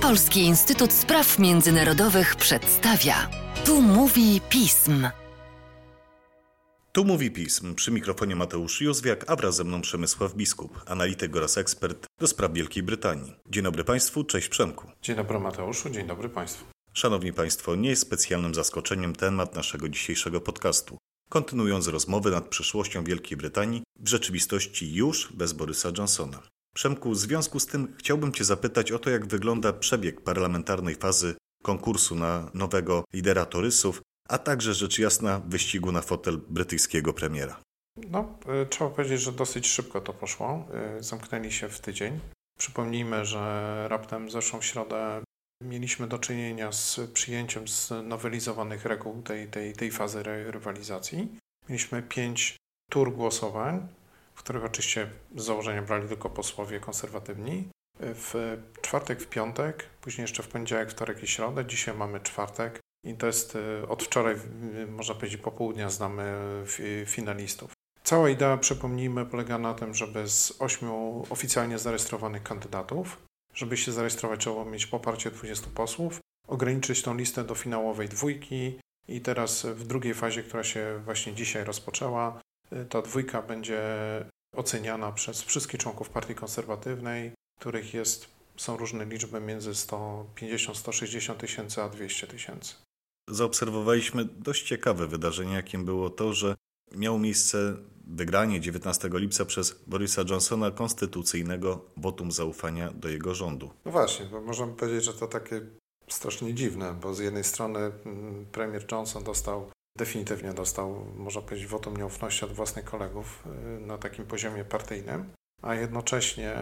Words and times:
Polski 0.00 0.40
Instytut 0.40 0.92
Spraw 0.92 1.38
Międzynarodowych 1.38 2.36
przedstawia. 2.36 3.30
Tu 3.64 3.82
mówi 3.82 4.40
pism. 4.48 5.08
Tu 6.92 7.04
mówi 7.04 7.30
pism. 7.30 7.74
Przy 7.74 7.90
mikrofonie 7.90 8.36
Mateusz 8.36 8.80
Józwiak, 8.80 9.24
a 9.30 9.36
wraz 9.36 9.56
ze 9.56 9.64
mną 9.64 9.80
Przemysław 9.80 10.34
Biskup, 10.34 10.80
analityk 10.86 11.36
oraz 11.36 11.58
ekspert 11.58 12.06
do 12.20 12.26
spraw 12.26 12.52
Wielkiej 12.52 12.82
Brytanii. 12.82 13.32
Dzień 13.50 13.64
dobry 13.64 13.84
Państwu, 13.84 14.24
cześć 14.24 14.48
Przemku. 14.48 14.90
Dzień 15.02 15.16
dobry 15.16 15.38
Mateuszu, 15.38 15.90
dzień 15.90 16.06
dobry 16.06 16.28
Państwu. 16.28 16.64
Szanowni 16.92 17.32
Państwo, 17.32 17.74
nie 17.74 17.88
jest 17.88 18.02
specjalnym 18.02 18.54
zaskoczeniem 18.54 19.14
temat 19.14 19.54
naszego 19.54 19.88
dzisiejszego 19.88 20.40
podcastu. 20.40 20.98
Kontynuując 21.28 21.88
rozmowy 21.88 22.30
nad 22.30 22.48
przyszłością 22.48 23.04
Wielkiej 23.04 23.38
Brytanii, 23.38 23.82
w 24.00 24.08
rzeczywistości 24.08 24.94
już 24.94 25.32
bez 25.32 25.52
Borysa 25.52 25.90
Johnsona. 25.98 26.42
Przemku, 26.74 27.10
w 27.10 27.18
związku 27.18 27.60
z 27.60 27.66
tym 27.66 27.94
chciałbym 27.98 28.32
Cię 28.32 28.44
zapytać 28.44 28.92
o 28.92 28.98
to, 28.98 29.10
jak 29.10 29.26
wygląda 29.26 29.72
przebieg 29.72 30.20
parlamentarnej 30.20 30.94
fazy 30.94 31.34
konkursu 31.62 32.14
na 32.14 32.50
nowego 32.54 33.04
lidera 33.12 33.46
Torysów, 33.46 34.02
a 34.28 34.38
także 34.38 34.74
rzecz 34.74 34.98
jasna 34.98 35.40
wyścigu 35.46 35.92
na 35.92 36.00
fotel 36.00 36.40
brytyjskiego 36.48 37.12
premiera. 37.12 37.60
No, 38.10 38.38
y, 38.62 38.66
trzeba 38.66 38.90
powiedzieć, 38.90 39.20
że 39.20 39.32
dosyć 39.32 39.66
szybko 39.66 40.00
to 40.00 40.12
poszło. 40.12 40.66
Y, 40.98 41.02
zamknęli 41.02 41.52
się 41.52 41.68
w 41.68 41.80
tydzień. 41.80 42.20
Przypomnijmy, 42.58 43.24
że 43.24 43.86
raptem 43.88 44.30
zeszłą 44.30 44.62
środę 44.62 45.22
mieliśmy 45.62 46.06
do 46.06 46.18
czynienia 46.18 46.72
z 46.72 47.00
przyjęciem 47.12 47.68
znowelizowanych 47.68 48.84
reguł 48.84 49.22
tej, 49.22 49.48
tej, 49.48 49.72
tej 49.72 49.90
fazy 49.90 50.22
rywalizacji. 50.22 51.38
Mieliśmy 51.68 52.02
pięć 52.02 52.56
tur 52.90 53.12
głosowań, 53.12 53.88
których 54.44 54.64
oczywiście 54.64 55.10
z 55.36 55.44
założenia 55.44 55.82
brali 55.82 56.08
tylko 56.08 56.30
posłowie 56.30 56.80
konserwatywni. 56.80 57.68
W 58.00 58.58
czwartek, 58.82 59.20
w 59.20 59.26
piątek, 59.26 59.84
później 60.00 60.22
jeszcze 60.22 60.42
w 60.42 60.48
poniedziałek, 60.48 60.90
wtorek 60.90 61.22
i 61.22 61.26
środę. 61.26 61.66
Dzisiaj 61.66 61.94
mamy 61.94 62.20
czwartek 62.20 62.80
i 63.04 63.14
to 63.14 63.26
jest 63.26 63.56
y, 63.56 63.88
od 63.88 64.02
wczoraj, 64.02 64.34
y, 64.34 64.86
można 64.86 65.14
powiedzieć, 65.14 65.40
popołudnia 65.40 65.90
znamy 65.90 66.34
finalistów. 67.06 67.72
Cała 68.02 68.30
idea, 68.30 68.56
przypomnijmy, 68.56 69.26
polega 69.26 69.58
na 69.58 69.74
tym, 69.74 69.94
żeby 69.94 70.28
z 70.28 70.62
ośmiu 70.62 71.26
oficjalnie 71.30 71.78
zarejestrowanych 71.78 72.42
kandydatów, 72.42 73.22
żeby 73.54 73.76
się 73.76 73.92
zarejestrować, 73.92 74.40
trzeba 74.40 74.64
mieć 74.64 74.86
poparcie 74.86 75.30
20 75.30 75.66
posłów, 75.74 76.20
ograniczyć 76.48 77.02
tą 77.02 77.16
listę 77.16 77.44
do 77.44 77.54
finałowej 77.54 78.08
dwójki 78.08 78.78
i 79.08 79.20
teraz 79.20 79.66
w 79.66 79.86
drugiej 79.86 80.14
fazie, 80.14 80.42
która 80.42 80.64
się 80.64 81.00
właśnie 81.04 81.34
dzisiaj 81.34 81.64
rozpoczęła, 81.64 82.38
y, 82.38 82.53
ta 82.88 83.02
dwójka 83.02 83.42
będzie 83.42 83.80
oceniana 84.56 85.12
przez 85.12 85.42
wszystkich 85.42 85.80
członków 85.80 86.10
Partii 86.10 86.34
Konserwatywnej, 86.34 87.32
których 87.60 87.94
jest, 87.94 88.26
są 88.56 88.76
różne 88.76 89.04
liczby 89.04 89.40
między 89.40 89.70
150-160 89.70 91.34
tysięcy 91.34 91.82
a 91.82 91.88
200 91.88 92.26
tysięcy. 92.26 92.74
Zaobserwowaliśmy 93.30 94.24
dość 94.24 94.62
ciekawe 94.62 95.06
wydarzenie, 95.06 95.54
jakim 95.54 95.84
było 95.84 96.10
to, 96.10 96.32
że 96.32 96.54
miało 96.96 97.18
miejsce 97.18 97.76
wygranie 98.06 98.60
19 98.60 99.10
lipca 99.12 99.44
przez 99.44 99.82
Borisa 99.86 100.22
Johnsona 100.30 100.70
konstytucyjnego 100.70 101.84
wotum 101.96 102.32
zaufania 102.32 102.90
do 102.90 103.08
jego 103.08 103.34
rządu. 103.34 103.70
No 103.84 103.92
właśnie, 103.92 104.26
bo 104.26 104.40
możemy 104.40 104.72
powiedzieć, 104.72 105.04
że 105.04 105.12
to 105.12 105.26
takie 105.26 105.60
strasznie 106.08 106.54
dziwne, 106.54 106.94
bo 107.02 107.14
z 107.14 107.18
jednej 107.18 107.44
strony 107.44 107.78
mm, 107.78 108.46
premier 108.52 108.86
Johnson 108.92 109.24
dostał, 109.24 109.70
definitywnie 109.98 110.52
dostał, 110.52 111.06
można 111.16 111.42
powiedzieć, 111.42 111.66
wotum 111.66 111.96
nieufności 111.96 112.44
od 112.44 112.52
własnych 112.52 112.84
kolegów 112.84 113.44
y, 113.46 113.80
na 113.80 113.98
takim 113.98 114.26
poziomie 114.26 114.64
partyjnym, 114.64 115.32
a 115.62 115.74
jednocześnie 115.74 116.56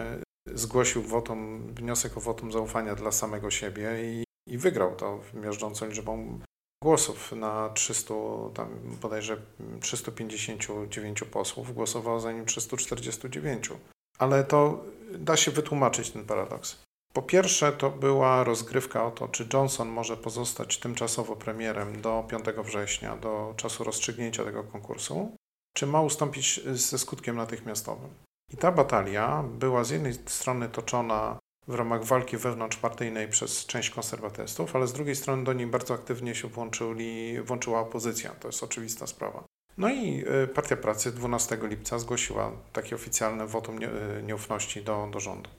zgłosił 0.53 1.01
wotum, 1.01 1.73
wniosek 1.73 2.17
o 2.17 2.21
wotum 2.21 2.51
zaufania 2.51 2.95
dla 2.95 3.11
samego 3.11 3.51
siebie 3.51 3.91
i, 4.03 4.23
i 4.49 4.57
wygrał 4.57 4.95
to 4.95 5.19
miażdżącą 5.33 5.87
liczbą 5.87 6.39
głosów 6.83 7.31
na 7.31 7.69
300, 7.69 8.13
tam 8.53 8.69
bodajże 9.01 9.37
359 9.81 11.23
posłów 11.23 11.73
głosowało 11.73 12.19
za 12.19 12.31
nim 12.31 12.45
349. 12.45 13.69
Ale 14.19 14.43
to 14.43 14.85
da 15.11 15.37
się 15.37 15.51
wytłumaczyć 15.51 16.11
ten 16.11 16.25
paradoks. 16.25 16.83
Po 17.13 17.21
pierwsze, 17.21 17.71
to 17.71 17.89
była 17.89 18.43
rozgrywka 18.43 19.05
o 19.05 19.11
to, 19.11 19.27
czy 19.27 19.47
Johnson 19.53 19.89
może 19.89 20.17
pozostać 20.17 20.77
tymczasowo 20.77 21.35
premierem 21.35 22.01
do 22.01 22.25
5 22.29 22.45
września, 22.63 23.17
do 23.17 23.53
czasu 23.57 23.83
rozstrzygnięcia 23.83 24.43
tego 24.43 24.63
konkursu, 24.63 25.35
czy 25.73 25.87
ma 25.87 26.01
ustąpić 26.01 26.61
ze 26.65 26.97
skutkiem 26.97 27.35
natychmiastowym. 27.35 28.09
I 28.53 28.57
ta 28.57 28.71
batalia 28.71 29.43
była 29.43 29.83
z 29.83 29.89
jednej 29.89 30.13
strony 30.13 30.69
toczona 30.69 31.39
w 31.67 31.73
ramach 31.73 32.03
walki 32.03 32.37
wewnątrzpartyjnej 32.37 33.27
przez 33.27 33.65
część 33.65 33.89
konserwatystów, 33.89 34.75
ale 34.75 34.87
z 34.87 34.93
drugiej 34.93 35.15
strony 35.15 35.43
do 35.43 35.53
niej 35.53 35.67
bardzo 35.67 35.93
aktywnie 35.93 36.35
się 36.35 36.47
włączyli, 36.47 37.41
włączyła 37.41 37.79
opozycja. 37.79 38.31
To 38.31 38.47
jest 38.47 38.63
oczywista 38.63 39.07
sprawa. 39.07 39.43
No 39.77 39.89
i 39.89 40.23
y, 40.43 40.47
Partia 40.47 40.77
Pracy 40.77 41.11
12 41.11 41.57
lipca 41.61 41.99
zgłosiła 41.99 42.51
takie 42.73 42.95
oficjalne 42.95 43.47
wotum 43.47 43.83
y, 43.83 44.23
nieufności 44.23 44.83
do, 44.83 45.09
do 45.11 45.19
rządu. 45.19 45.49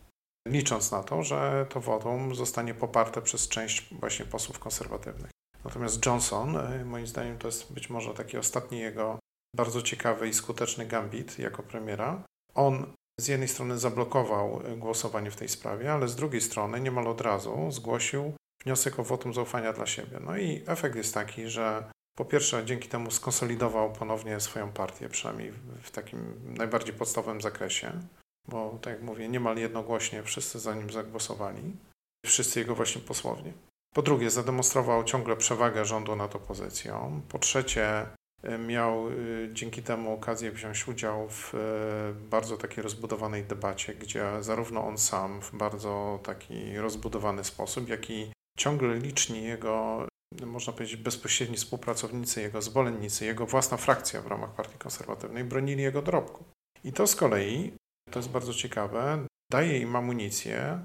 Licząc 0.49 0.93
na 0.93 1.03
to, 1.03 1.23
że 1.23 1.67
to 1.69 1.81
wotum 1.81 2.35
zostanie 2.35 2.75
poparte 2.75 3.23
przez 3.23 3.49
część 3.49 3.95
właśnie 3.95 4.25
posłów 4.25 4.59
konserwatywnych. 4.59 5.31
Natomiast 5.65 6.07
Johnson, 6.07 6.57
y, 6.57 6.85
moim 6.85 7.07
zdaniem, 7.07 7.39
to 7.39 7.49
jest 7.49 7.73
być 7.73 7.91
może 7.91 8.15
taki 8.15 8.39
ostatni 8.39 8.79
jego 8.79 9.19
bardzo 9.57 9.83
ciekawy 9.83 10.29
i 10.29 10.35
skuteczny 10.35 10.87
gambit 10.87 11.39
jako 11.39 11.63
premiera. 11.63 12.23
On 12.55 12.93
z 13.21 13.29
jednej 13.29 13.49
strony 13.49 13.79
zablokował 13.79 14.61
e, 14.65 14.77
głosowanie 14.77 15.31
w 15.31 15.37
tej 15.37 15.49
sprawie, 15.49 15.93
ale 15.93 16.09
z 16.09 16.17
drugiej 16.17 16.41
strony 16.41 16.81
niemal 16.81 17.09
od 17.09 17.21
razu 17.21 17.71
zgłosił 17.71 18.33
wniosek 18.65 18.99
o 18.99 19.05
wotum 19.05 19.35
zaufania 19.35 19.73
dla 19.73 19.87
siebie. 19.87 20.19
No 20.21 20.37
i 20.37 20.63
efekt 20.67 20.97
jest 20.97 21.15
taki, 21.15 21.49
że 21.49 21.91
po 22.17 22.25
pierwsze 22.25 22.65
dzięki 22.65 22.89
temu 22.89 23.11
skonsolidował 23.11 23.93
ponownie 23.93 24.41
swoją 24.41 24.73
partię, 24.73 25.09
przynajmniej 25.09 25.53
w 25.83 25.91
takim 25.91 26.41
najbardziej 26.45 26.95
podstawowym 26.95 27.41
zakresie, 27.41 27.93
bo 28.49 28.79
tak 28.83 28.93
jak 28.93 29.03
mówię, 29.03 29.29
niemal 29.29 29.57
jednogłośnie 29.57 30.23
wszyscy 30.23 30.59
za 30.59 30.75
nim 30.75 30.91
zagłosowali, 30.91 31.77
wszyscy 32.27 32.61
jego 32.61 32.75
właśnie 32.75 33.01
posłowie. 33.01 33.53
Po 33.95 34.03
drugie, 34.03 34.31
zademonstrował 34.31 35.05
ciągle 35.05 35.37
przewagę 35.37 35.85
rządu 35.85 36.17
nad 36.17 36.37
opozycją. 36.37 37.23
Po 37.29 37.39
trzecie, 37.39 38.07
miał 38.67 39.09
y, 39.09 39.51
dzięki 39.53 39.83
temu 39.83 40.15
okazję 40.15 40.51
wziąć 40.51 40.89
udział 40.89 41.29
w 41.29 41.55
y, 41.55 41.59
bardzo 42.31 42.57
takiej 42.57 42.83
rozbudowanej 42.83 43.45
debacie, 43.45 43.95
gdzie 43.95 44.25
zarówno 44.41 44.87
on 44.87 44.99
sam 44.99 45.41
w 45.41 45.57
bardzo 45.57 46.21
taki 46.23 46.79
rozbudowany 46.79 47.45
sposób, 47.45 47.89
jak 47.89 48.11
i 48.11 48.33
ciągle 48.59 48.99
liczni 48.99 49.45
jego, 49.45 50.07
można 50.47 50.73
powiedzieć, 50.73 50.97
bezpośredni 50.97 51.57
współpracownicy, 51.57 52.43
jego 52.43 52.63
zwolennicy, 52.63 53.25
jego 53.25 53.47
własna 53.47 53.77
frakcja 53.77 54.23
w 54.23 54.27
ramach 54.27 54.55
Partii 54.55 54.79
Konserwatywnej 54.79 55.45
bronili 55.45 55.83
jego 55.83 56.03
dorobku. 56.03 56.45
I 56.85 56.93
to 56.93 57.07
z 57.07 57.17
kolei, 57.17 57.73
to 58.15 58.19
jest 58.19 58.31
bardzo 58.31 58.55
ciekawe, 58.55 59.27
daje 59.53 59.79
im 59.79 59.97
amunicję 59.97 60.79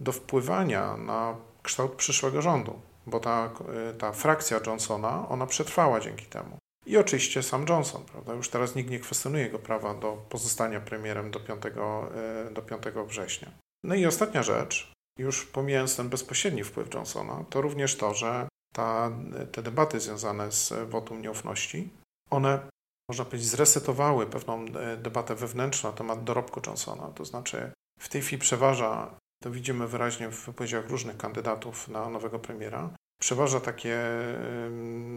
do 0.00 0.12
wpływania 0.12 0.96
na 0.96 1.36
kształt 1.62 1.92
przyszłego 1.92 2.42
rządu, 2.42 2.80
bo 3.06 3.20
ta, 3.20 3.50
ta 3.98 4.12
frakcja 4.12 4.60
Johnsona, 4.66 5.28
ona 5.28 5.46
przetrwała 5.46 6.00
dzięki 6.00 6.26
temu. 6.26 6.58
I 6.86 6.96
oczywiście 6.96 7.42
sam 7.42 7.66
Johnson, 7.68 8.04
prawda? 8.04 8.34
Już 8.34 8.48
teraz 8.48 8.74
nikt 8.74 8.90
nie 8.90 9.00
kwestionuje 9.00 9.44
jego 9.44 9.58
prawa 9.58 9.94
do 9.94 10.12
pozostania 10.28 10.80
premierem 10.80 11.30
do 11.30 11.40
5, 11.40 11.62
e, 11.66 12.50
do 12.50 12.62
5 12.62 12.82
września. 13.06 13.50
No 13.84 13.94
i 13.94 14.06
ostatnia 14.06 14.42
rzecz, 14.42 14.92
już 15.18 15.46
pomijając 15.46 15.96
ten 15.96 16.08
bezpośredni 16.08 16.64
wpływ 16.64 16.94
Johnsona, 16.94 17.44
to 17.50 17.60
również 17.60 17.96
to, 17.96 18.14
że 18.14 18.48
ta, 18.74 19.10
te 19.52 19.62
debaty 19.62 20.00
związane 20.00 20.52
z 20.52 20.90
wotum 20.90 21.22
nieufności, 21.22 21.90
one, 22.30 22.60
można 23.08 23.24
powiedzieć, 23.24 23.48
zresetowały 23.48 24.26
pewną 24.26 24.64
e, 24.64 24.96
debatę 24.96 25.34
wewnętrzną 25.34 25.90
na 25.90 25.96
temat 25.96 26.24
dorobku 26.24 26.60
Johnsona. 26.66 27.08
To 27.08 27.24
znaczy, 27.24 27.72
w 28.00 28.08
tej 28.08 28.22
chwili 28.22 28.40
przeważa, 28.40 29.18
to 29.42 29.50
widzimy 29.50 29.88
wyraźnie 29.88 30.28
w 30.28 30.46
wypowiedziach 30.46 30.90
różnych 30.90 31.16
kandydatów 31.16 31.88
na 31.88 32.08
nowego 32.08 32.38
premiera, 32.38 32.90
przeważa 33.20 33.60
takie, 33.60 33.98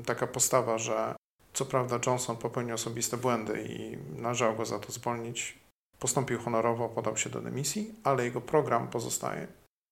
taka 0.06 0.28
postawa, 0.28 0.78
że 0.78 1.16
co 1.54 1.66
prawda 1.66 2.00
Johnson 2.06 2.38
popełnił 2.38 2.76
osobiste 2.76 3.18
błędy 3.18 3.68
i 3.70 3.98
należało 4.22 4.56
go 4.56 4.66
za 4.66 4.80
to 4.80 4.92
zwolnić. 4.92 5.60
Postąpił 6.00 6.40
honorowo, 6.40 6.90
podał 6.90 7.18
się 7.18 7.30
do 7.30 7.42
dymisji, 7.42 7.96
ale 8.04 8.26
jego 8.26 8.42
program 8.42 8.88
pozostaje. 8.88 9.48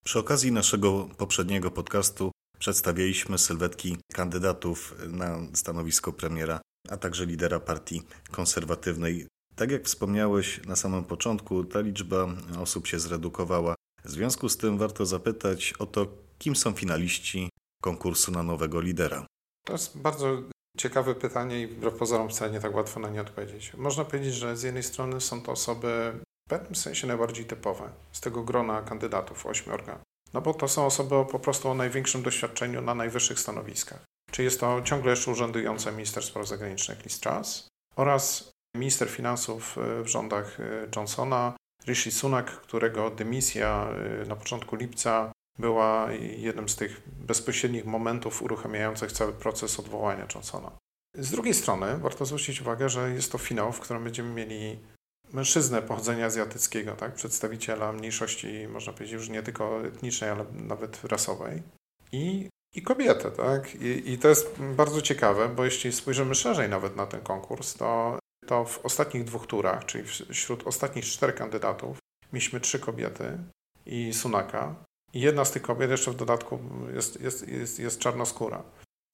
Przy 0.06 0.19
okazji 0.19 0.51
naszego 0.51 1.10
poprzedniego 1.18 1.72
podcastu 1.72 2.31
przedstawialiśmy 2.60 3.38
sylwetki 3.38 3.98
kandydatów 4.13 4.95
na 5.07 5.38
stanowisko 5.54 6.13
premiera, 6.13 6.60
a 6.89 6.98
także 6.98 7.25
lidera 7.25 7.60
partii 7.60 8.01
konserwatywnej. 8.31 9.28
Tak 9.56 9.72
jak 9.72 9.86
wspomniałeś 9.86 10.66
na 10.66 10.75
samym 10.75 11.04
początku, 11.04 11.63
ta 11.63 11.80
liczba 11.80 12.28
osób 12.60 12.88
się 12.88 13.00
zredukowała. 13.00 13.75
W 14.06 14.10
związku 14.12 14.50
z 14.50 14.57
tym 14.57 14.78
warto 14.78 15.06
zapytać 15.06 15.74
o 15.80 15.86
to, 15.86 16.07
kim 16.38 16.56
są 16.56 16.74
finaliści 16.74 17.50
konkursu 17.81 18.31
na 18.31 18.44
nowego 18.44 18.81
lidera. 18.81 19.25
To 19.66 19.74
jest 19.74 19.98
bardzo 19.98 20.44
Ciekawe 20.78 21.16
pytanie 21.16 21.62
i 21.62 21.68
wbrew 21.68 21.94
pozorom 21.94 22.30
wcale 22.30 22.51
nie 22.51 22.60
tak 22.60 22.75
łatwo 22.75 23.00
na 23.00 23.10
nie 23.10 23.22
odpowiedzieć. 23.22 23.74
Można 23.74 24.06
powiedzieć, 24.06 24.34
że 24.34 24.57
z 24.57 24.63
jednej 24.63 24.84
strony 24.84 25.22
są 25.22 25.42
to 25.42 25.51
osoby 25.51 26.13
w 26.48 26.50
pewnym 26.50 26.75
sensie 26.75 27.07
najbardziej 27.07 27.45
typowe 27.45 27.89
z 28.12 28.22
tego 28.22 28.44
grona 28.44 28.81
kandydatów, 28.81 29.45
ośmiorga. 29.45 30.00
No 30.34 30.42
bo 30.42 30.54
to 30.54 30.68
są 30.68 30.86
osoby 30.86 31.16
po 31.31 31.39
prostu 31.39 31.69
o 31.69 31.74
największym 31.74 32.24
doświadczeniu 32.24 32.81
na 32.81 32.95
najwyższych 32.95 33.39
stanowiskach. 33.39 34.04
Czy 34.31 34.44
jest 34.44 34.59
to 34.59 34.81
ciągle 34.81 35.12
jeszcze 35.12 35.31
urzędujący 35.31 35.91
minister 35.91 36.24
spraw 36.24 36.47
zagranicznych 36.47 37.03
Liz 37.03 37.19
Truss 37.19 37.68
oraz 37.95 38.51
minister 38.75 39.09
finansów 39.09 39.77
e, 39.77 40.03
w 40.03 40.07
rządach 40.07 40.59
e, 40.59 40.88
Johnsona, 40.95 41.57
Rishi 41.88 42.12
Sunak, 42.12 42.51
którego 42.51 43.09
dymisja 43.09 43.89
e, 44.21 44.25
na 44.25 44.35
początku 44.35 44.75
lipca 44.75 45.31
była 45.59 46.12
jednym 46.38 46.69
z 46.69 46.75
tych 46.75 47.01
bezpośrednich 47.07 47.85
momentów 47.85 48.41
uruchamiających 48.41 49.12
cały 49.12 49.33
proces 49.33 49.79
odwołania 49.79 50.27
Johnsona. 50.35 50.71
Z 51.15 51.31
drugiej 51.31 51.53
strony 51.53 51.97
warto 51.97 52.25
zwrócić 52.25 52.62
uwagę, 52.62 52.89
że 52.89 53.12
jest 53.12 53.31
to 53.31 53.38
finał, 53.38 53.71
w 53.71 53.79
którym 53.79 54.03
będziemy 54.03 54.33
mieli 54.33 54.79
mężczyznę 55.33 55.81
pochodzenia 55.81 56.25
azjatyckiego, 56.25 56.95
tak? 56.95 57.13
przedstawiciela 57.15 57.91
mniejszości, 57.91 58.68
można 58.68 58.94
powiedzieć, 58.94 59.13
już 59.13 59.29
nie 59.29 59.44
tylko 59.44 59.85
etnicznej, 59.85 60.29
ale 60.29 60.45
nawet 60.53 61.03
rasowej. 61.03 61.63
I, 62.12 62.50
i 62.77 62.81
kobietę, 62.81 63.31
tak? 63.31 63.75
I, 63.75 64.12
I 64.12 64.18
to 64.18 64.27
jest 64.27 64.62
bardzo 64.62 65.01
ciekawe, 65.01 65.50
bo 65.50 65.65
jeśli 65.65 65.91
spojrzymy 65.91 66.35
szerzej 66.35 66.69
nawet 66.69 66.95
na 66.95 67.06
ten 67.06 67.21
konkurs, 67.21 67.74
to, 67.74 68.19
to 68.45 68.65
w 68.65 68.85
ostatnich 68.85 69.24
dwóch 69.24 69.47
turach, 69.47 69.85
czyli 69.85 70.03
wśród 70.31 70.68
ostatnich 70.68 71.06
czterech 71.06 71.35
kandydatów, 71.35 71.97
mieliśmy 72.33 72.59
trzy 72.59 72.79
kobiety 72.79 73.38
i 73.85 74.13
Sunaka. 74.13 74.75
I 75.13 75.21
jedna 75.21 75.45
z 75.45 75.51
tych 75.51 75.62
kobiet 75.62 75.91
jeszcze 75.91 76.12
w 76.12 76.15
dodatku 76.15 76.59
jest, 76.94 77.21
jest, 77.21 77.47
jest, 77.47 77.79
jest 77.79 78.00
czarnoskóra. 78.00 78.63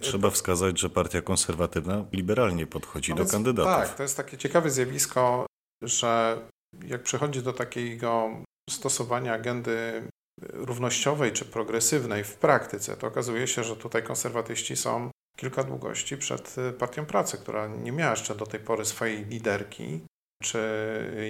Trzeba 0.02 0.30
wskazać, 0.30 0.80
że 0.80 0.90
partia 0.90 1.22
konserwatywna 1.22 2.06
liberalnie 2.12 2.68
podchodzi 2.68 3.12
no 3.12 3.24
do 3.24 3.26
kandydatów. 3.26 3.72
Tak, 3.72 3.98
to 3.98 4.04
jest 4.04 4.18
takie 4.18 4.38
ciekawe 4.38 4.70
zjawisko, 4.70 5.46
że 5.84 6.38
jak 6.86 7.04
przychodzi 7.04 7.42
do 7.42 7.54
takiego 7.54 8.30
stosowania 8.70 9.34
agendy 9.34 10.08
równościowej 10.42 11.32
czy 11.32 11.46
progresywnej 11.46 12.24
w 12.24 12.36
praktyce, 12.36 12.98
to 12.98 13.08
okazuje 13.08 13.48
się, 13.48 13.64
że 13.64 13.76
tutaj 13.76 14.04
konserwatyści 14.04 14.76
są 14.76 15.10
kilka 15.38 15.64
długości 15.64 16.18
przed 16.18 16.56
Partią 16.80 17.06
Pracy, 17.06 17.38
która 17.38 17.68
nie 17.68 17.92
miała 17.92 18.12
jeszcze 18.12 18.36
do 18.36 18.46
tej 18.46 18.60
pory 18.60 18.86
swojej 18.86 19.26
liderki, 19.26 20.02
czy 20.44 20.60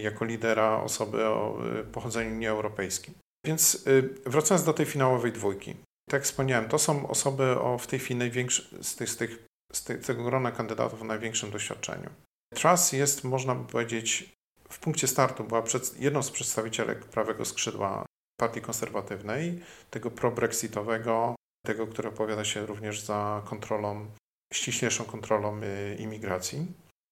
jako 0.04 0.26
lidera 0.26 0.78
osoby 0.78 1.26
o 1.26 1.60
pochodzeniu 1.92 2.36
nieeuropejskim. 2.36 3.14
Więc 3.46 3.88
y, 3.88 4.10
wracając 4.26 4.66
do 4.66 4.74
tej 4.74 4.86
finałowej 4.86 5.32
dwójki. 5.32 5.76
Tak 6.10 6.20
jak 6.20 6.24
wspomniałem, 6.24 6.70
to 6.70 6.80
są 6.80 7.08
osoby 7.08 7.60
o 7.60 7.78
w 7.78 7.88
tej 7.88 8.00
chwili 8.00 8.48
z, 8.82 8.96
tych, 8.96 9.10
z, 9.10 9.18
tych, 9.18 9.46
z 9.74 9.84
tego 9.84 10.24
grona 10.24 10.52
kandydatów 10.52 11.02
o 11.02 11.06
największym 11.06 11.52
doświadczeniu. 11.52 12.10
Truss 12.54 12.92
jest, 12.92 13.24
można 13.24 13.56
by 13.56 13.72
powiedzieć, 13.72 14.34
w 14.70 14.80
punkcie 14.80 15.08
startu 15.08 15.44
była 15.44 15.62
przed, 15.62 16.00
jedną 16.00 16.24
z 16.24 16.32
przedstawicielek 16.32 17.06
prawego 17.06 17.46
skrzydła 17.46 18.06
partii 18.44 18.62
konserwatywnej, 18.62 19.60
tego 19.90 20.12
pro-brexitowego, 20.12 21.36
tego, 21.66 21.88
który 21.88 22.10
opowiada 22.10 22.46
się 22.46 22.66
również 22.66 23.02
za 23.02 23.42
kontrolą, 23.46 24.06
ściślejszą 24.54 25.04
kontrolą 25.04 25.62
y, 25.64 25.96
imigracji. 26.00 26.68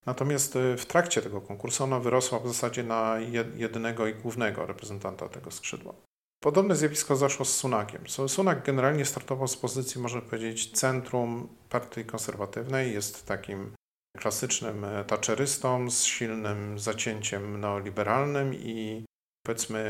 Natomiast 0.06 0.56
y, 0.56 0.76
w 0.76 0.86
trakcie 0.86 1.22
tego 1.22 1.40
konkursu 1.40 1.84
ona 1.84 2.00
wyrosła 2.00 2.38
w 2.38 2.48
zasadzie 2.48 2.82
na 2.82 3.18
jedynego 3.56 4.06
i 4.06 4.14
głównego 4.14 4.66
reprezentanta 4.66 5.28
tego 5.28 5.50
skrzydła. 5.50 5.94
Podobne 6.42 6.76
zjawisko 6.76 7.16
zaszło 7.16 7.44
z 7.44 7.56
Sunakiem. 7.56 8.08
Sunak 8.08 8.64
generalnie 8.66 9.04
startował 9.04 9.48
z 9.48 9.56
pozycji, 9.56 10.00
można 10.00 10.20
powiedzieć, 10.20 10.70
centrum 10.70 11.48
partii 11.68 12.04
konserwatywnej. 12.04 12.92
Jest 12.92 13.26
takim 13.26 13.74
klasycznym 14.18 14.86
taczerystą 15.06 15.90
z 15.90 16.04
silnym 16.04 16.78
zacięciem 16.78 17.60
neoliberalnym 17.60 18.54
i 18.54 19.04
powiedzmy 19.46 19.84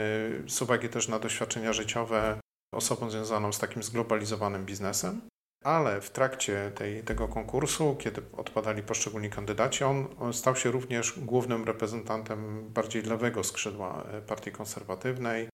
z 0.48 0.62
uwagi 0.62 0.88
też 0.88 1.08
na 1.08 1.18
doświadczenia 1.18 1.72
życiowe 1.72 2.40
osobą 2.74 3.10
związaną 3.10 3.52
z 3.52 3.58
takim 3.58 3.82
zglobalizowanym 3.82 4.66
biznesem. 4.66 5.20
Ale 5.64 6.00
w 6.00 6.10
trakcie 6.10 6.72
tej, 6.74 7.02
tego 7.02 7.28
konkursu, 7.28 7.96
kiedy 7.98 8.22
odpadali 8.36 8.82
poszczególni 8.82 9.30
kandydaci, 9.30 9.84
on, 9.84 10.08
stał 10.32 10.56
się 10.56 10.70
również 10.70 11.18
głównym 11.18 11.64
reprezentantem 11.64 12.68
bardziej 12.68 13.02
lewego 13.02 13.44
skrzydła 13.44 14.06
partii 14.26 14.52
konserwatywnej 14.52 15.48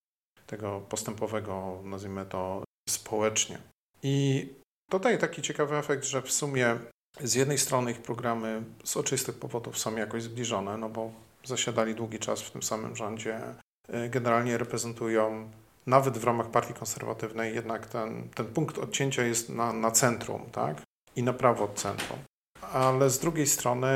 tego 0.46 0.80
postępowego, 0.80 1.80
nazwijmy 1.84 2.26
to, 2.26 2.64
społecznie. 2.88 3.58
I 4.02 4.48
dodaje 4.90 5.18
taki 5.18 5.42
ciekawy 5.42 5.76
efekt, 5.76 6.04
że 6.04 6.22
w 6.22 6.32
sumie 6.32 6.78
z 7.20 7.34
jednej 7.34 7.58
strony 7.58 7.90
ich 7.90 8.02
programy 8.02 8.62
z 8.84 8.96
oczywistych 8.96 9.38
powodów 9.38 9.78
są 9.78 9.96
jakoś 9.96 10.22
zbliżone, 10.22 10.78
no 10.78 10.88
bo 10.88 11.12
zasiadali 11.44 11.94
długi 11.94 12.18
czas 12.18 12.42
w 12.42 12.50
tym 12.50 12.62
samym 12.62 12.96
rządzie, 12.96 13.40
generalnie 14.10 14.58
reprezentują 14.58 15.50
nawet 15.86 16.18
w 16.18 16.24
ramach 16.24 16.50
partii 16.50 16.74
konserwatywnej, 16.74 17.54
jednak 17.54 17.86
ten, 17.86 18.28
ten 18.34 18.46
punkt 18.46 18.78
odcięcia 18.78 19.22
jest 19.22 19.48
na, 19.48 19.72
na 19.72 19.90
centrum, 19.90 20.42
tak? 20.52 20.82
I 21.16 21.22
na 21.22 21.32
prawo 21.32 21.64
od 21.64 21.74
centrum. 21.74 22.18
Ale 22.72 23.10
z 23.10 23.18
drugiej 23.18 23.46
strony 23.46 23.88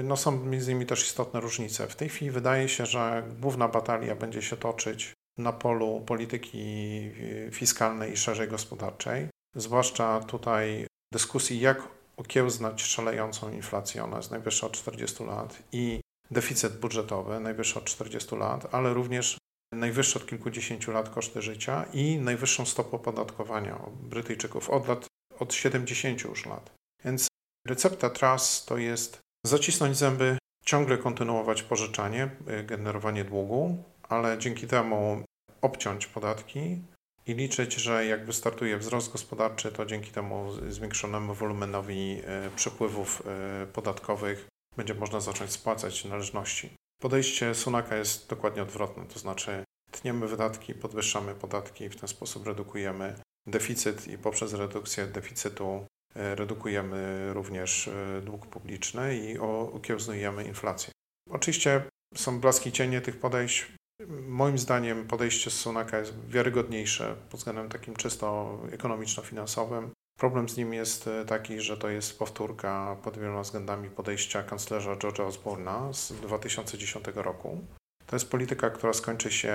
y, 0.00 0.02
no 0.04 0.16
są 0.16 0.44
między 0.44 0.70
innymi 0.70 0.86
też 0.86 1.06
istotne 1.06 1.40
różnice. 1.40 1.86
W 1.86 1.96
tej 1.96 2.08
chwili 2.08 2.30
wydaje 2.30 2.68
się, 2.68 2.86
że 2.86 3.22
główna 3.40 3.68
batalia 3.68 4.16
będzie 4.16 4.42
się 4.42 4.56
toczyć 4.56 5.12
na 5.38 5.52
polu 5.52 6.00
polityki 6.00 7.10
fiskalnej 7.52 8.12
i 8.12 8.16
szerzej 8.16 8.48
gospodarczej, 8.48 9.28
zwłaszcza 9.56 10.20
tutaj 10.20 10.86
dyskusji, 11.12 11.60
jak 11.60 11.82
okiełznać 12.16 12.82
szalejącą 12.82 13.52
inflację, 13.52 14.04
ona 14.04 14.16
jest 14.16 14.30
najwyższa 14.30 14.66
od 14.66 14.72
40 14.72 15.24
lat, 15.24 15.62
i 15.72 16.00
deficyt 16.30 16.80
budżetowy, 16.80 17.40
najwyższy 17.40 17.78
od 17.78 17.84
40 17.84 18.36
lat, 18.36 18.74
ale 18.74 18.94
również 18.94 19.38
najwyższe 19.74 20.18
od 20.18 20.26
kilkudziesięciu 20.26 20.92
lat 20.92 21.08
koszty 21.08 21.42
życia 21.42 21.84
i 21.92 22.18
najwyższą 22.18 22.66
stopę 22.66 22.90
opodatkowania 22.90 23.80
Brytyjczyków 24.02 24.70
od 24.70 24.88
lat, 24.88 25.06
od 25.38 25.54
70 25.54 26.22
już 26.22 26.46
lat. 26.46 26.70
Więc 27.04 27.28
recepta 27.66 28.10
TRAS 28.10 28.64
to 28.64 28.78
jest 28.78 29.18
zacisnąć 29.46 29.96
zęby, 29.96 30.38
ciągle 30.64 30.98
kontynuować 30.98 31.62
pożyczanie, 31.62 32.30
y, 32.60 32.64
generowanie 32.64 33.24
długu, 33.24 33.84
ale 34.02 34.38
dzięki 34.38 34.66
temu 34.66 35.24
obciąć 35.62 36.06
podatki 36.06 36.82
i 37.26 37.34
liczyć, 37.34 37.74
że 37.74 38.06
jak 38.06 38.26
wystartuje 38.26 38.78
wzrost 38.78 39.12
gospodarczy, 39.12 39.72
to 39.72 39.86
dzięki 39.86 40.10
temu 40.10 40.52
zwiększonemu 40.68 41.34
wolumenowi 41.34 42.20
e, 42.24 42.50
przepływów 42.56 43.22
e, 43.26 43.66
podatkowych 43.66 44.48
będzie 44.76 44.94
można 44.94 45.20
zacząć 45.20 45.50
spłacać 45.50 46.04
należności. 46.04 46.70
Podejście 47.02 47.54
Sunaka 47.54 47.96
jest 47.96 48.28
dokładnie 48.28 48.62
odwrotne, 48.62 49.06
to 49.06 49.18
znaczy 49.18 49.64
tniemy 49.90 50.28
wydatki, 50.28 50.74
podwyższamy 50.74 51.34
podatki 51.34 51.84
i 51.84 51.88
w 51.88 51.96
ten 51.96 52.08
sposób 52.08 52.46
redukujemy 52.46 53.14
deficyt 53.46 54.08
i 54.08 54.18
poprzez 54.18 54.54
redukcję 54.54 55.06
deficytu 55.06 55.86
e, 56.14 56.34
redukujemy 56.34 57.30
również 57.32 57.90
dług 58.22 58.46
publiczny 58.46 59.16
i 59.16 59.38
okiełznujemy 59.38 60.44
inflację. 60.44 60.92
Oczywiście 61.30 61.82
są 62.14 62.40
blaski 62.40 62.72
cienie 62.72 63.00
tych 63.00 63.20
podejść. 63.20 63.66
Moim 64.28 64.58
zdaniem 64.58 65.06
podejście 65.06 65.50
Sunaka 65.50 65.98
jest 65.98 66.28
wiarygodniejsze 66.28 67.16
pod 67.30 67.40
względem 67.40 67.68
takim 67.68 67.96
czysto 67.96 68.58
ekonomiczno-finansowym. 68.72 69.90
Problem 70.16 70.48
z 70.48 70.56
nim 70.56 70.74
jest 70.74 71.08
e, 71.08 71.24
taki, 71.24 71.60
że 71.60 71.76
to 71.76 71.88
jest 71.88 72.18
powtórka 72.18 72.96
pod 73.02 73.18
wieloma 73.18 73.42
względami 73.42 73.90
podejścia 73.90 74.42
kanclerza 74.42 74.96
George'a 74.96 75.26
Osborna 75.26 75.92
z 75.92 76.12
2010 76.12 77.04
roku. 77.14 77.58
To 78.06 78.16
jest 78.16 78.30
polityka, 78.30 78.70
która 78.70 78.92
skończy 78.92 79.32
się 79.32 79.54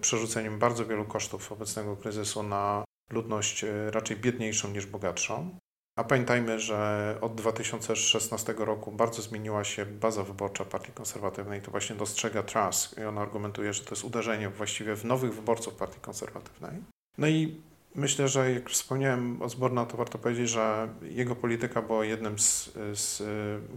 przerzuceniem 0.00 0.58
bardzo 0.58 0.86
wielu 0.86 1.04
kosztów 1.04 1.52
obecnego 1.52 1.96
kryzysu 1.96 2.42
na 2.42 2.84
ludność 3.12 3.64
e, 3.64 3.90
raczej 3.90 4.16
biedniejszą 4.16 4.70
niż 4.70 4.86
bogatszą. 4.86 5.58
A 5.98 6.04
pamiętajmy, 6.04 6.60
że 6.60 7.18
od 7.20 7.34
2016 7.34 8.54
roku 8.58 8.92
bardzo 8.92 9.22
zmieniła 9.22 9.64
się 9.64 9.86
baza 9.86 10.22
wyborcza 10.22 10.64
Partii 10.64 10.92
Konserwatywnej. 10.92 11.62
To 11.62 11.70
właśnie 11.70 11.96
dostrzega 11.96 12.42
Truss 12.42 12.94
i 12.98 13.04
on 13.04 13.18
argumentuje, 13.18 13.72
że 13.72 13.84
to 13.84 13.90
jest 13.90 14.04
uderzenie 14.04 14.48
właściwie 14.48 14.96
w 14.96 15.04
nowych 15.04 15.34
wyborców 15.34 15.74
Partii 15.74 16.00
Konserwatywnej. 16.00 16.82
No 17.18 17.28
i 17.28 17.60
myślę, 17.94 18.28
że 18.28 18.52
jak 18.52 18.70
wspomniałem 18.70 19.42
o 19.42 19.48
Zborna, 19.48 19.86
to 19.86 19.96
warto 19.96 20.18
powiedzieć, 20.18 20.50
że 20.50 20.88
jego 21.02 21.36
polityka 21.36 21.82
była 21.82 22.04
jednym 22.04 22.38
z, 22.38 22.72
z 22.92 23.22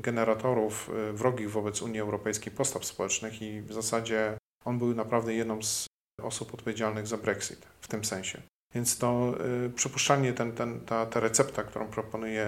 generatorów 0.01 0.91
wrogich 1.13 1.51
wobec 1.51 1.81
Unii 1.81 1.99
Europejskiej 1.99 2.53
postaw 2.53 2.85
społecznych 2.85 3.41
i 3.41 3.61
w 3.61 3.73
zasadzie 3.73 4.37
on 4.65 4.77
był 4.77 4.95
naprawdę 4.95 5.33
jedną 5.33 5.63
z 5.63 5.87
osób 6.21 6.53
odpowiedzialnych 6.53 7.07
za 7.07 7.17
Brexit 7.17 7.67
w 7.81 7.87
tym 7.87 8.05
sensie. 8.05 8.41
Więc 8.75 8.97
to 8.97 9.33
y, 9.65 9.69
przypuszczalnie 9.69 10.33
ten, 10.33 10.51
ten, 10.51 10.79
ta, 10.79 11.05
ta 11.05 11.19
recepta, 11.19 11.63
którą 11.63 11.87
proponuje 11.87 12.47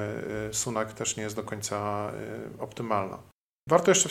y, 0.50 0.54
Sunak, 0.54 0.94
też 0.94 1.18
nie 1.18 1.24
jest 1.24 1.36
do 1.36 1.44
końca 1.44 2.12
y, 2.58 2.62
optymalna. 2.62 3.20
Warto 3.70 3.92
jeszcze 3.92 4.10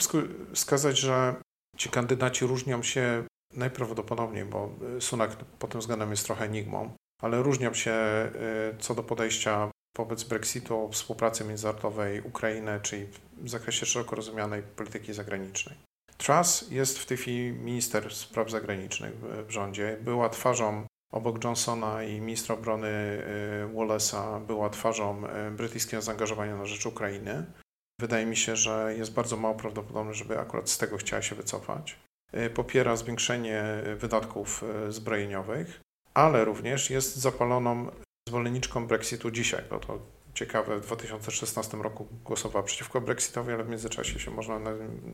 wskazać, 0.53 0.97
że 0.97 1.35
ci 1.77 1.89
kandydaci 1.89 2.45
różnią 2.45 2.83
się 2.83 3.23
najprawdopodobniej, 3.53 4.45
bo 4.45 4.69
Sunak 4.99 5.35
pod 5.35 5.71
tym 5.71 5.79
względem 5.79 6.11
jest 6.11 6.25
trochę 6.25 6.45
enigmą, 6.45 6.91
ale 7.19 7.43
różnią 7.43 7.73
się 7.73 7.95
co 8.79 8.95
do 8.95 9.03
podejścia 9.03 9.71
wobec 9.97 10.23
Brexitu, 10.23 10.89
współpracy 10.91 11.45
międzynarodowej 11.45 12.21
Ukrainy, 12.21 12.79
czyli 12.81 13.07
w 13.37 13.49
zakresie 13.49 13.85
szeroko 13.85 14.15
rozumianej 14.15 14.61
polityki 14.61 15.13
zagranicznej. 15.13 15.77
Truss 16.17 16.71
jest 16.71 16.99
w 16.99 17.05
tej 17.05 17.17
chwili 17.17 17.51
minister 17.51 18.15
spraw 18.15 18.51
zagranicznych 18.51 19.13
w 19.47 19.51
rządzie. 19.51 19.97
Była 20.01 20.29
twarzą 20.29 20.85
obok 21.11 21.43
Johnsona 21.43 22.03
i 22.03 22.21
ministra 22.21 22.55
obrony 22.55 22.89
Wallace'a 23.73 24.45
była 24.45 24.69
twarzą 24.69 25.23
brytyjskiego 25.51 26.01
zaangażowania 26.01 26.55
na 26.55 26.65
rzecz 26.65 26.85
Ukrainy. 26.85 27.45
Wydaje 27.99 28.25
mi 28.25 28.37
się, 28.37 28.55
że 28.55 28.93
jest 28.97 29.13
bardzo 29.13 29.37
mało 29.37 29.55
prawdopodobne, 29.55 30.13
żeby 30.13 30.39
akurat 30.39 30.69
z 30.69 30.77
tego 30.77 30.97
chciała 30.97 31.21
się 31.21 31.35
wycofać. 31.35 31.99
Popiera 32.53 32.95
zwiększenie 32.95 33.63
wydatków 33.97 34.63
zbrojeniowych, 34.89 35.79
ale 36.13 36.45
również 36.45 36.89
jest 36.89 37.15
zapaloną 37.15 37.91
zwolenniczką 38.29 38.87
Brexitu 38.87 39.31
dzisiaj, 39.31 39.63
bo 39.69 39.79
to 39.79 39.99
ciekawe, 40.33 40.79
w 40.79 40.85
2016 40.85 41.77
roku 41.77 42.07
głosowała 42.23 42.65
przeciwko 42.65 43.01
Brexitowi, 43.01 43.53
ale 43.53 43.63
w 43.63 43.69
międzyczasie 43.69 44.19
się, 44.19 44.31
można 44.31 44.59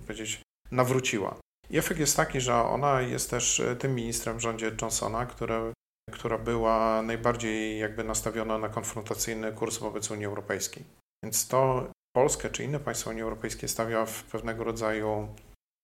powiedzieć, 0.02 0.42
nawróciła. 0.72 1.36
I 1.70 1.78
efekt 1.78 2.00
jest 2.00 2.18
taki, 2.18 2.42
że 2.42 2.56
ona 2.56 3.02
jest 3.02 3.30
też 3.30 3.60
e, 3.60 3.76
tym 3.76 3.96
ministrem 3.96 4.38
w 4.38 4.42
rządzie 4.42 4.72
Johnsona, 4.82 5.26
które, 5.26 5.74
która 6.12 6.38
była 6.38 7.02
najbardziej 7.02 7.80
jakby 7.80 8.04
nastawiona 8.04 8.58
na 8.58 8.70
konfrontacyjny 8.70 9.52
kurs 9.52 9.78
wobec 9.78 10.12
Unii 10.12 10.26
Europejskiej. 10.26 10.84
Więc 11.24 11.48
to 11.48 11.88
Polskę 12.16 12.50
czy 12.50 12.64
inne 12.64 12.80
państwa 12.80 13.10
Unii 13.10 13.22
Europejskiej 13.22 13.70
stawia 13.70 14.06
w 14.06 14.24
pewnego 14.24 14.64
rodzaju 14.64 15.28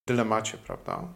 dylemacie, 0.08 0.58
prawda, 0.58 1.14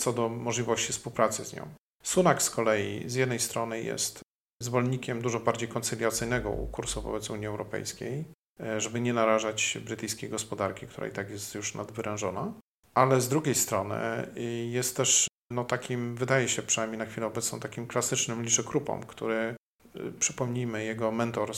co 0.00 0.12
do 0.12 0.28
możliwości 0.28 0.92
współpracy 0.92 1.44
z 1.44 1.54
nią. 1.54 1.68
Sunak 2.08 2.42
z 2.42 2.50
kolei 2.50 3.08
z 3.08 3.14
jednej 3.14 3.38
strony 3.38 3.82
jest 3.82 4.20
zwolennikiem 4.62 5.22
dużo 5.22 5.40
bardziej 5.40 5.68
koncyliacyjnego 5.68 6.50
kursu 6.50 7.02
wobec 7.02 7.30
Unii 7.30 7.46
Europejskiej, 7.46 8.24
e, 8.60 8.80
żeby 8.80 9.00
nie 9.00 9.12
narażać 9.12 9.78
brytyjskiej 9.84 10.30
gospodarki, 10.30 10.86
która 10.86 11.06
i 11.06 11.10
tak 11.10 11.30
jest 11.30 11.54
już 11.54 11.74
nadwyrężona, 11.74 12.52
ale 12.94 13.20
z 13.20 13.28
drugiej 13.28 13.54
strony 13.54 13.96
y, 14.36 14.42
jest 14.70 14.96
też 14.96 15.28
no 15.52 15.64
takim, 15.64 16.16
wydaje 16.16 16.48
się 16.48 16.62
przynajmniej 16.62 16.98
na 16.98 17.06
chwilę 17.06 17.26
obecną, 17.26 17.60
takim 17.60 17.86
klasycznym 17.86 18.42
liczykrupą, 18.42 19.00
który 19.00 19.56
y, 19.96 20.12
przypomnijmy, 20.18 20.84
jego 20.84 21.12
mentor 21.12 21.52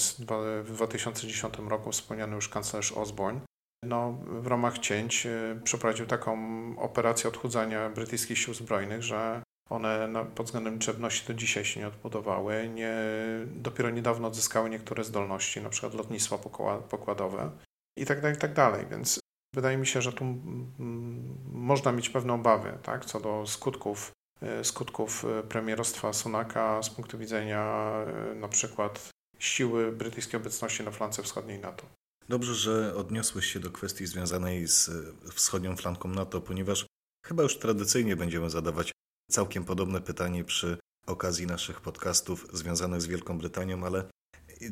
w 0.64 0.72
2010 0.72 1.54
roku, 1.68 1.92
wspomniany 1.92 2.34
już 2.34 2.48
kanclerz 2.48 2.92
Osborne, 2.92 3.40
no, 3.84 4.18
w 4.26 4.46
ramach 4.46 4.78
cięć 4.78 5.26
przeprowadził 5.64 6.06
taką 6.06 6.38
operację 6.78 7.28
odchudzania 7.28 7.90
brytyjskich 7.90 8.38
sił 8.38 8.54
zbrojnych, 8.54 9.02
że 9.02 9.42
one 9.70 10.08
no, 10.08 10.24
pod 10.24 10.46
względem 10.46 10.74
liczebności 10.74 11.26
do 11.26 11.34
dzisiaj 11.34 11.64
się 11.64 11.80
nie 11.80 11.88
odbudowały. 11.88 12.68
Nie, 12.74 12.94
dopiero 13.46 13.90
niedawno 13.90 14.28
odzyskały 14.28 14.70
niektóre 14.70 15.04
zdolności, 15.04 15.60
na 15.60 15.70
przykład 15.70 15.94
lotnictwo 15.94 16.38
pokładowe 16.90 17.50
i 17.96 18.06
tak 18.06 18.20
dalej, 18.20 18.36
i 18.36 18.40
tak 18.40 18.54
dalej. 18.54 18.86
Więc 18.90 19.20
wydaje 19.54 19.76
mi 19.76 19.86
się, 19.86 20.02
że 20.02 20.12
tu 20.12 20.24
można 21.52 21.92
mieć 21.92 22.08
pewne 22.08 22.32
obawy 22.32 22.78
tak, 22.82 23.04
co 23.04 23.20
do 23.20 23.46
skutków, 23.46 24.12
e, 24.42 24.64
skutków 24.64 25.24
e, 25.24 25.42
premierostwa 25.42 26.12
Sunaka 26.12 26.82
z 26.82 26.90
punktu 26.90 27.18
widzenia 27.18 27.92
e, 28.32 28.34
na 28.34 28.48
przykład 28.48 29.10
siły 29.38 29.92
brytyjskiej 29.92 30.40
obecności 30.40 30.82
na 30.82 30.90
flance 30.90 31.22
wschodniej 31.22 31.58
NATO. 31.58 31.86
Dobrze, 32.28 32.54
że 32.54 32.94
odniosłeś 32.96 33.46
się 33.46 33.60
do 33.60 33.70
kwestii 33.70 34.06
związanej 34.06 34.66
z 34.66 34.90
wschodnią 35.34 35.76
flanką 35.76 36.08
NATO, 36.08 36.40
ponieważ 36.40 36.86
chyba 37.26 37.42
już 37.42 37.58
tradycyjnie 37.58 38.16
będziemy 38.16 38.50
zadawać 38.50 38.92
całkiem 39.30 39.64
podobne 39.64 40.00
pytanie 40.00 40.44
przy 40.44 40.78
okazji 41.06 41.46
naszych 41.46 41.80
podcastów 41.80 42.46
związanych 42.52 43.00
z 43.00 43.06
Wielką 43.06 43.38
Brytanią, 43.38 43.86
ale 43.86 44.04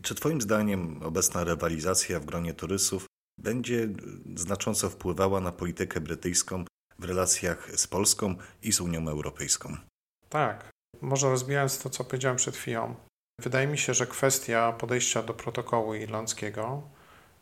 czy 0.02 0.14
Twoim 0.14 0.40
zdaniem 0.40 1.02
obecna 1.02 1.44
rywalizacja 1.44 2.20
w 2.20 2.24
gronie 2.24 2.54
turystów 2.54 3.06
będzie 3.38 3.88
znacząco 4.36 4.90
wpływała 4.90 5.40
na 5.40 5.52
politykę 5.52 6.00
brytyjską 6.00 6.64
w 6.98 7.04
relacjach 7.04 7.70
z 7.80 7.86
Polską 7.86 8.34
i 8.62 8.72
z 8.72 8.80
Unią 8.80 9.08
Europejską? 9.08 9.76
Tak. 10.28 10.70
Może 11.00 11.30
rozbijając 11.30 11.78
to, 11.78 11.90
co 11.90 12.04
powiedziałem 12.04 12.36
przed 12.36 12.56
chwilą, 12.56 12.94
wydaje 13.40 13.66
mi 13.66 13.78
się, 13.78 13.94
że 13.94 14.06
kwestia 14.06 14.72
podejścia 14.72 15.22
do 15.22 15.34
protokołu 15.34 15.94
irlandzkiego, 15.94 16.82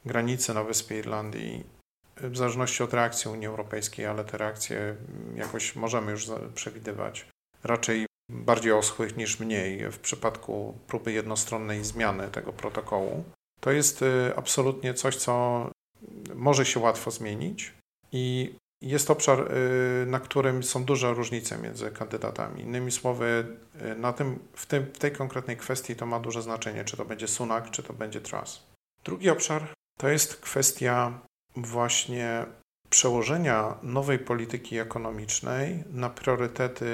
granicy 0.06 0.54
na 0.54 0.64
Wyspie 0.64 0.98
Irlandii 0.98 1.75
w 2.16 2.36
zależności 2.36 2.82
od 2.82 2.94
reakcji 2.94 3.30
Unii 3.30 3.46
Europejskiej, 3.46 4.06
ale 4.06 4.24
te 4.24 4.38
reakcje 4.38 4.96
jakoś 5.34 5.76
możemy 5.76 6.12
już 6.12 6.26
przewidywać. 6.54 7.26
Raczej 7.64 8.06
bardziej 8.30 8.72
oschłych 8.72 9.16
niż 9.16 9.40
mniej 9.40 9.90
w 9.90 9.98
przypadku 9.98 10.78
próby 10.86 11.12
jednostronnej 11.12 11.84
zmiany 11.84 12.28
tego 12.28 12.52
protokołu. 12.52 13.24
To 13.60 13.70
jest 13.70 14.02
y, 14.02 14.32
absolutnie 14.36 14.94
coś, 14.94 15.16
co 15.16 15.66
może 16.34 16.66
się 16.66 16.80
łatwo 16.80 17.10
zmienić 17.10 17.74
i 18.12 18.54
jest 18.82 19.10
obszar, 19.10 19.52
y, 19.52 20.06
na 20.06 20.20
którym 20.20 20.62
są 20.62 20.84
duże 20.84 21.14
różnice 21.14 21.58
między 21.58 21.90
kandydatami. 21.90 22.62
Innymi 22.62 22.92
słowy, 22.92 23.56
y, 23.82 23.94
na 23.94 24.12
tym, 24.12 24.38
w, 24.52 24.66
tym, 24.66 24.86
w 24.94 24.98
tej 24.98 25.12
konkretnej 25.12 25.56
kwestii 25.56 25.96
to 25.96 26.06
ma 26.06 26.20
duże 26.20 26.42
znaczenie, 26.42 26.84
czy 26.84 26.96
to 26.96 27.04
będzie 27.04 27.28
Sunak, 27.28 27.70
czy 27.70 27.82
to 27.82 27.92
będzie 27.92 28.20
Truss. 28.20 28.62
Drugi 29.04 29.30
obszar 29.30 29.72
to 29.98 30.08
jest 30.08 30.36
kwestia 30.36 31.20
właśnie 31.56 32.46
przełożenia 32.90 33.74
nowej 33.82 34.18
polityki 34.18 34.78
ekonomicznej 34.78 35.84
na 35.90 36.10
priorytety 36.10 36.86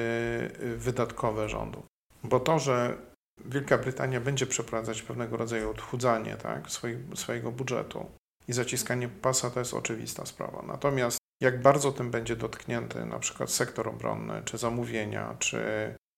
wydatkowe 0.76 1.48
rządu. 1.48 1.82
Bo 2.24 2.40
to, 2.40 2.58
że 2.58 2.96
Wielka 3.44 3.78
Brytania 3.78 4.20
będzie 4.20 4.46
przeprowadzać 4.46 5.02
pewnego 5.02 5.36
rodzaju 5.36 5.70
odchudzanie 5.70 6.36
tak, 6.36 6.68
swojego 7.14 7.52
budżetu 7.52 8.06
i 8.48 8.52
zaciskanie 8.52 9.08
pasa, 9.08 9.50
to 9.50 9.58
jest 9.58 9.74
oczywista 9.74 10.26
sprawa. 10.26 10.62
Natomiast 10.66 11.18
jak 11.40 11.62
bardzo 11.62 11.92
tym 11.92 12.10
będzie 12.10 12.36
dotknięty 12.36 13.06
na 13.06 13.18
przykład 13.18 13.50
sektor 13.50 13.88
obronny, 13.88 14.42
czy 14.44 14.58
zamówienia, 14.58 15.36
czy 15.38 15.60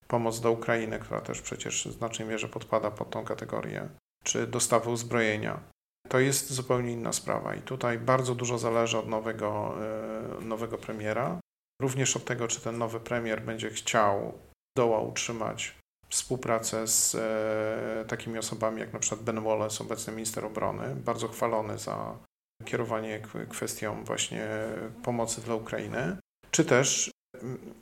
pomoc 0.08 0.40
do 0.40 0.52
Ukrainy, 0.52 0.98
która 0.98 1.20
też 1.20 1.40
przecież 1.40 1.88
w 1.88 1.92
znacznej 1.92 2.28
mierze 2.28 2.48
podpada 2.48 2.90
pod 2.90 3.10
tą 3.10 3.24
kategorię, 3.24 3.88
czy 4.24 4.46
dostawy 4.46 4.90
uzbrojenia, 4.90 5.60
to 6.08 6.20
jest 6.20 6.52
zupełnie 6.52 6.92
inna 6.92 7.12
sprawa 7.12 7.54
i 7.54 7.62
tutaj 7.62 7.98
bardzo 7.98 8.34
dużo 8.34 8.58
zależy 8.58 8.98
od 8.98 9.08
nowego, 9.08 9.74
e, 10.40 10.44
nowego 10.44 10.78
premiera. 10.78 11.40
Również 11.82 12.16
od 12.16 12.24
tego, 12.24 12.48
czy 12.48 12.60
ten 12.60 12.78
nowy 12.78 13.00
premier 13.00 13.42
będzie 13.42 13.70
chciał, 13.70 14.38
doła 14.76 15.00
utrzymać 15.00 15.74
współpracę 16.08 16.86
z 16.86 17.14
e, 17.14 18.04
takimi 18.08 18.38
osobami 18.38 18.80
jak 18.80 18.92
na 18.92 18.98
przykład 18.98 19.22
Ben 19.22 19.44
Wallace, 19.44 19.84
obecny 19.84 20.12
minister 20.12 20.44
obrony, 20.44 20.94
bardzo 20.94 21.28
chwalony 21.28 21.78
za 21.78 22.18
kierowanie 22.64 23.22
kwestią 23.48 24.04
właśnie 24.04 24.48
pomocy 25.02 25.40
dla 25.40 25.54
Ukrainy, 25.54 26.16
czy 26.50 26.64
też 26.64 27.10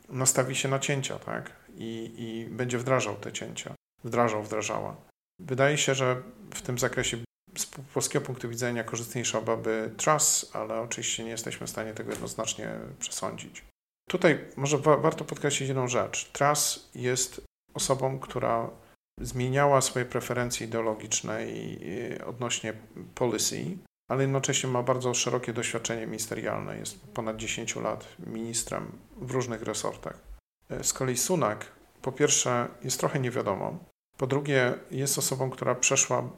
nastawi 0.09 0.57
się 0.57 0.69
na 0.69 0.79
cięcia, 0.79 1.19
tak? 1.19 1.53
I, 1.75 2.15
i 2.19 2.55
będzie 2.55 2.79
wdrażał 2.79 3.17
te 3.17 3.33
cięcia. 3.33 3.75
Wdrażał, 4.05 4.43
wdrażała. 4.43 4.97
Wydaje 5.41 5.79
się, 5.79 5.95
że 5.95 6.23
w 6.55 6.63
tym 6.63 6.79
zakresie 6.79 7.19
z 7.57 7.67
polskiego 7.67 8.27
punktu 8.27 8.49
widzenia 8.49 8.85
korzystniejsza 8.85 9.41
byłaby 9.41 9.91
Truss, 9.97 10.51
ale 10.53 10.81
oczywiście 10.81 11.25
nie 11.25 11.31
jesteśmy 11.31 11.67
w 11.67 11.71
stanie 11.71 11.95
tego 11.95 12.11
jednoznacznie 12.11 12.71
przesądzić. 12.99 13.65
Tutaj 14.09 14.45
może 14.57 14.79
wa 14.79 14.97
warto 14.97 15.25
podkreślić 15.25 15.69
jedną 15.69 15.89
rzecz. 15.89 16.31
Truss 16.33 16.91
jest 16.95 17.41
osobą, 17.75 18.19
która 18.19 18.71
zmieniała 19.21 19.81
swoje 19.81 20.05
preferencje 20.05 20.67
ideologiczne 20.67 21.47
odnośnie 22.27 22.73
policy, 23.15 23.65
ale 24.11 24.23
jednocześnie 24.23 24.71
ma 24.71 24.83
bardzo 24.83 25.15
szerokie 25.15 25.53
doświadczenie 25.53 26.07
ministerialne. 26.07 26.79
Jest 26.79 27.01
ponad 27.15 27.37
10 27.37 27.77
lat 27.77 28.09
ministrem 28.19 28.93
w 29.17 29.31
różnych 29.31 29.63
resortach. 29.63 30.19
Z 30.83 30.93
kolei 30.93 31.17
Sunak, 31.17 31.73
po 32.03 32.13
pierwsze, 32.13 32.69
jest 32.85 33.01
trochę 33.01 33.21
niewiadomą, 33.21 33.79
po 34.23 34.27
drugie, 34.27 34.75
jest 34.91 35.19
osobą, 35.19 35.51
która 35.51 35.75
przeszła 35.75 36.31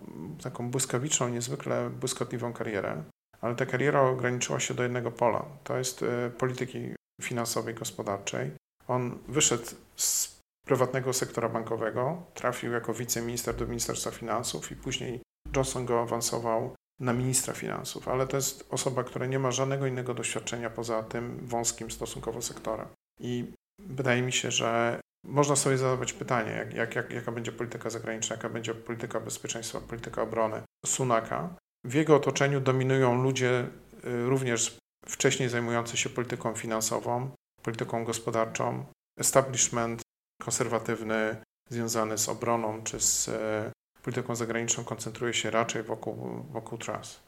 taką 0.43 0.71
błyskawiczną, 0.71 1.29
niezwykle 1.29 1.91
błyskotliwą 1.91 2.53
karierę, 2.53 3.05
ale 3.41 3.55
ta 3.55 3.67
kariera 3.67 4.01
ograniczyła 4.01 4.61
się 4.61 4.75
do 4.75 4.83
jednego 4.83 5.11
pola. 5.11 5.45
To 5.65 5.79
jest 5.79 6.03
e, 6.03 6.31
polityki 6.31 6.95
finansowej, 7.23 7.75
gospodarczej. 7.75 8.51
On 8.89 9.19
wyszedł 9.29 9.65
z 9.97 10.39
prywatnego 10.67 11.13
sektora 11.13 11.49
bankowego, 11.49 12.23
trafił 12.35 12.73
jako 12.73 12.95
wiceminister 12.95 13.57
do 13.57 13.67
Ministerstwa 13.67 14.11
Finansów 14.11 14.73
i 14.73 14.77
później 14.77 15.21
Johnson 15.57 15.87
go 15.87 16.03
awansował 16.03 16.75
na 17.01 17.13
ministra 17.13 17.55
finansów, 17.55 18.09
ale 18.09 18.27
to 18.27 18.37
jest 18.37 18.67
osoba, 18.71 19.05
która 19.05 19.27
nie 19.27 19.39
ma 19.39 19.51
żadnego 19.51 19.87
innego 19.87 20.15
doświadczenia 20.15 20.71
poza 20.71 21.03
tym 21.03 21.47
wąskim 21.47 21.91
stosunkowo 21.91 22.43
sektorem. 22.43 22.87
I 23.21 23.45
wydaje 23.79 24.23
mi 24.23 24.33
się, 24.33 24.51
że 24.51 25.01
można 25.25 25.57
sobie 25.57 25.79
zadawać 25.79 26.13
pytanie, 26.13 26.53
jak, 26.53 26.75
jak, 26.75 26.95
jak, 26.95 27.11
jaka 27.11 27.33
będzie 27.33 27.53
polityka 27.53 27.91
zagraniczna, 27.91 28.37
jaka 28.37 28.49
będzie 28.49 28.75
polityka 28.75 29.21
bezpieczeństwa, 29.21 29.81
polityka 29.81 30.23
obrony 30.23 30.63
Sunaka. 30.87 31.57
W 31.85 31.95
jego 31.95 32.17
otoczeniu 32.17 32.61
dominują 32.61 33.23
ludzie 33.23 33.67
y, 34.05 34.27
również 34.27 34.79
wcześniej 35.07 35.49
zajmujący 35.49 35.97
się 35.97 36.11
polityką 36.11 36.55
finansową, 36.55 37.31
polityką 37.63 38.05
gospodarczą, 38.05 38.87
establishment 39.19 40.03
konserwatywny 40.43 41.37
związany 41.71 42.19
z 42.19 42.29
obroną 42.29 42.83
czy 42.83 43.01
z 43.01 43.29
e, 43.29 43.73
polityką 44.03 44.37
zagraniczną 44.37 44.85
koncentruje 44.85 45.35
się 45.35 45.51
raczej 45.51 45.83
wokół, 45.83 46.47
wokół 46.53 46.79
tras. 46.79 47.21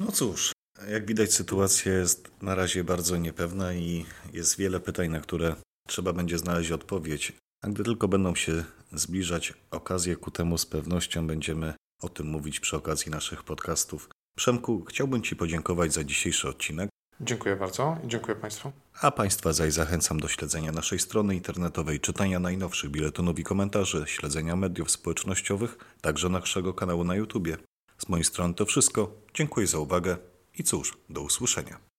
No 0.00 0.12
cóż, 0.12 0.52
jak 0.88 1.06
widać 1.06 1.34
sytuacja 1.34 1.92
jest 1.92 2.42
na 2.42 2.54
razie 2.54 2.84
bardzo 2.84 3.16
niepewna 3.16 3.74
i 3.74 4.06
jest 4.32 4.56
wiele 4.56 4.80
pytań, 4.80 5.08
na 5.08 5.20
które 5.20 5.56
trzeba 5.92 6.12
będzie 6.12 6.38
znaleźć 6.38 6.70
odpowiedź 6.70 7.32
A 7.62 7.68
gdy 7.68 7.84
tylko 7.84 8.08
będą 8.08 8.34
się 8.34 8.64
zbliżać 8.92 9.54
okazje 9.70 10.16
ku 10.16 10.30
temu, 10.30 10.58
z 10.58 10.66
pewnością 10.66 11.26
będziemy 11.26 11.74
o 12.02 12.08
tym 12.08 12.26
mówić 12.26 12.60
przy 12.60 12.76
okazji 12.76 13.10
naszych 13.10 13.42
podcastów. 13.42 14.08
Przemku, 14.36 14.84
chciałbym 14.84 15.22
Ci 15.22 15.36
podziękować 15.36 15.92
za 15.92 16.04
dzisiejszy 16.04 16.48
odcinek. 16.48 16.90
Dziękuję 17.20 17.56
bardzo 17.56 17.96
i 18.04 18.08
dziękuję 18.08 18.36
Państwu. 18.36 18.72
A 19.00 19.10
Państwa 19.10 19.52
zaś 19.52 19.72
zachęcam 19.72 20.20
do 20.20 20.28
śledzenia 20.28 20.72
naszej 20.72 20.98
strony 20.98 21.34
internetowej, 21.34 22.00
czytania 22.00 22.40
najnowszych 22.40 22.90
biletonów 22.90 23.38
i 23.38 23.44
komentarzy, 23.44 24.04
śledzenia 24.06 24.56
mediów 24.56 24.90
społecznościowych, 24.90 25.78
także 26.00 26.28
naszego 26.28 26.74
kanału 26.74 27.04
na 27.04 27.14
YouTubie. 27.14 27.56
Z 27.98 28.08
mojej 28.08 28.24
strony 28.24 28.54
to 28.54 28.66
wszystko. 28.66 29.14
Dziękuję 29.34 29.66
za 29.66 29.78
uwagę 29.78 30.16
i 30.58 30.64
cóż, 30.64 30.98
do 31.10 31.20
usłyszenia. 31.20 31.91